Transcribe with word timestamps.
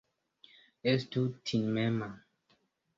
Estu 0.93 1.23
timema. 1.51 2.13